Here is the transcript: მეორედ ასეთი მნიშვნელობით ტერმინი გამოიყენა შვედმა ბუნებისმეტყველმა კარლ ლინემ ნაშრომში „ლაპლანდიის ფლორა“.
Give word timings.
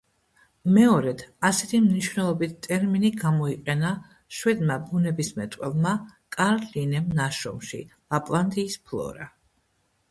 მეორედ 0.75 1.19
ასეთი 1.49 1.81
მნიშვნელობით 1.87 2.55
ტერმინი 2.67 3.11
გამოიყენა 3.19 3.91
შვედმა 4.39 4.79
ბუნებისმეტყველმა 4.89 5.93
კარლ 6.39 6.67
ლინემ 6.75 7.15
ნაშრომში 7.23 7.85
„ლაპლანდიის 7.97 8.83
ფლორა“. 8.91 9.33